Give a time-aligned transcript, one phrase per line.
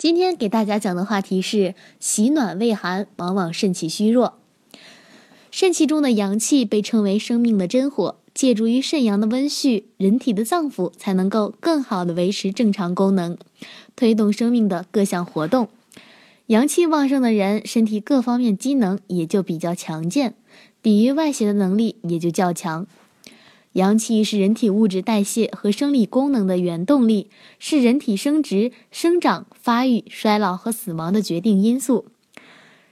[0.00, 4.38] 今天给大家讲的话题是：喜暖畏寒，往往肾气虚弱。
[5.50, 13.36] 肾气中的阳气被称为生命的真火，借助于肾阳的温煦，人体的脏腑才能够更好的维持正常功能，
[13.94, 15.68] 推动生命的各项活动。
[16.46, 20.34] 阳气旺盛的人，身体各方面机能也就比较强健，
[20.80, 22.86] 抵御外邪的能力也就较强。
[23.74, 27.30] 阳气是人体物质代谢和生理功能的原动力，
[27.60, 32.06] 是人体生殖、生长、发育、衰老和死亡的决定因素。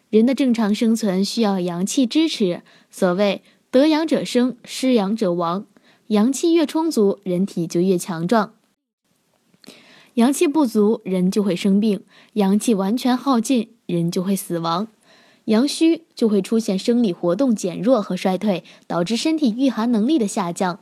[0.08, 2.62] 人的正常生存需要阳气支持。
[2.90, 3.42] 所谓
[3.72, 5.66] “得阳者生，失阳者亡”，
[6.08, 8.52] 阳气越充足，人体就越强壮；
[10.14, 11.98] 阳气不足，人就会生病；
[12.34, 14.86] 阳气完全耗尽，人就会死亡。
[15.48, 20.80] 阳虚就会出现生理活动减弱和衰退，导致身体御寒能力的下降。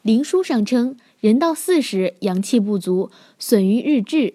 [0.00, 4.34] 灵书上称，人到四十，阳气不足，损于日志。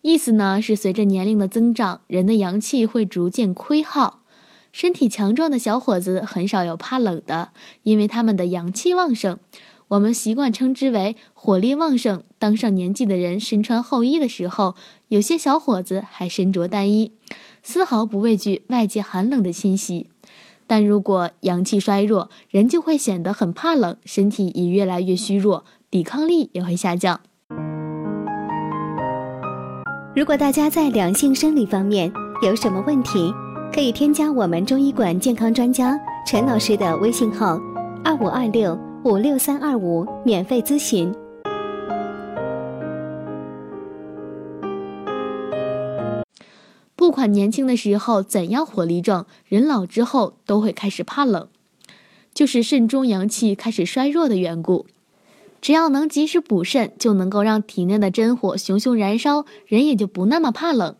[0.00, 4.22] 意思呢是随着年龄的增长，人的阳气会逐渐亏耗。
[4.72, 7.50] 身体强壮的小伙子很少有怕冷的，
[7.84, 9.38] 因为他们的阳气旺盛。
[9.92, 12.22] 我们习惯称之为火力旺盛。
[12.38, 14.74] 当上年纪的人身穿厚衣的时候，
[15.08, 17.12] 有些小伙子还身着单衣。
[17.62, 20.08] 丝毫不畏惧外界寒冷的侵袭，
[20.66, 27.20] 但如果阳气衰弱，人就会显得很怕冷，身体也越来越虚弱，抵抗力也会下降。
[30.16, 32.10] 如果大家在两性生理方面
[32.42, 33.30] 有什么问题，
[33.70, 37.60] 可以添加我们中医馆健康专家陈老师的微信号：
[38.02, 41.12] 二五二六五六三二五，免费咨询。
[46.94, 51.48] 不管年轻的时候怎样火力壮，人老之后都会开始怕冷，
[52.32, 54.86] 就是肾中阳气开始衰弱的缘故。
[55.60, 60.94] 只要能及时补肾，就能够让体内的真火熊熊燃烧，人也就不那么怕冷。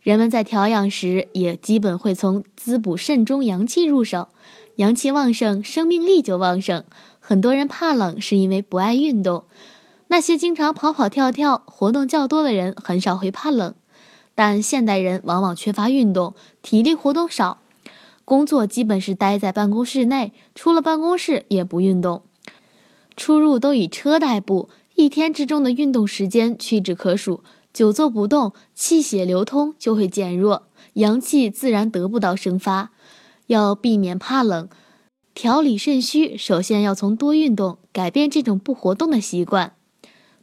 [0.00, 4.28] 人们在调养时，也基本会从滋补肾中阳气入手。
[4.76, 6.84] 阳气旺盛，生命力就旺盛。
[7.24, 9.44] 很多人怕冷是因为不爱运动，
[10.08, 13.74] 那些经常跑跑跳跳、活动较多的人，很少会怕冷。
[14.34, 17.58] 但现代人往往缺乏运动，体力活动少，
[18.24, 22.22] 工作基本是待在办公室内，出了办公室也不运动，
[23.16, 27.44] 出入都以车代步，一天之中的运动时间屈指可数。
[27.72, 32.90] 久坐不动，气血流通就会减弱，阳气自然得不到生发。
[33.46, 34.68] 要避免怕冷，
[35.34, 39.72] 调理肾虚，首先要从多运动改变这种不活动的习惯。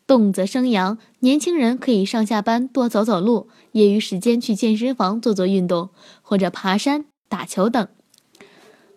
[0.07, 5.89] 动则生阳，年轻人可以上下班多走走路，业余时间去健身房做做运动，
[6.23, 7.87] 或者爬山、打球等。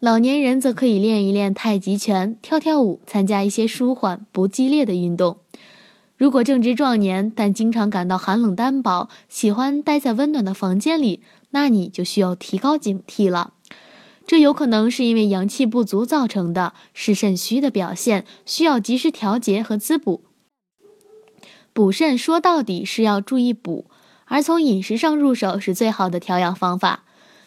[0.01, 5.37] 老年人则可以练一练太极拳、跳跳舞，参加一些舒缓不激烈的运动。
[6.17, 11.21] 如果正值壮年，但经常感到寒冷单薄，喜欢待在温暖的房间里，
[11.51, 13.53] 那你就需要提高警惕了。
[14.27, 20.23] 这有可能是因为阳气不足造成的，是肾虚的表现，需要及时调节和滋补。
[21.73, 23.87] 补肾说到底是要注意补，
[24.27, 27.05] 而从饮食上入手是最好的调养方法。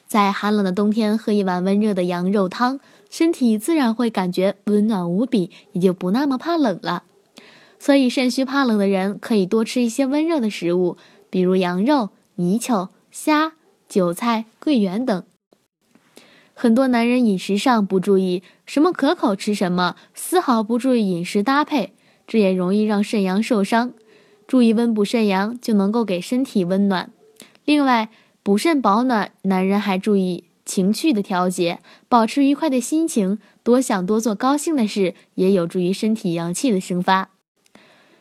[0.07, 7.03] 在寒冷的冬天喝一碗温热的羊肉汤，身体自然会感觉温暖无比，也就不那么怕冷了。
[7.79, 10.97] 所以肾虚怕冷的人可以多吃一些温热的食物，
[11.29, 13.53] 比如羊肉、泥鳅、虾、
[13.87, 15.23] 韭菜、桂圆等。
[16.57, 21.91] 很多男人饮食上不注意，什么可口吃什么，丝毫不注意饮食搭配，
[22.25, 23.91] 这也容易让肾阳受伤。
[24.47, 27.11] 注意温补肾阳，就能够给身体温暖。
[27.65, 28.09] 另外，
[28.41, 37.31] 补肾保暖，男人还注意情绪的调节，保持愉快的心情，多想多做高兴的事，也有助于身体阳气的生发。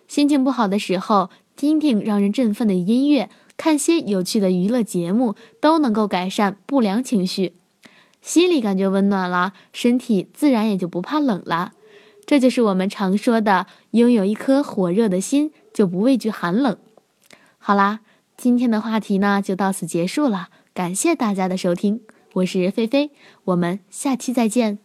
[0.09, 7.53] 心情不好的时候，听听让人振奋的音乐，看些有趣的娱乐节目，都能够改善不良情绪。
[8.25, 11.75] 心里感觉温暖了，身体自然也就不怕冷了。
[12.25, 15.53] 这就是我们常说的，拥有一颗火热的心。
[15.75, 16.79] 就不畏惧寒冷。
[17.59, 17.99] 好啦，
[18.37, 22.01] 今天的话题呢就到此结束了，感谢大家的收听，
[22.35, 23.11] 我是菲菲，
[23.47, 24.84] 我们下期再见。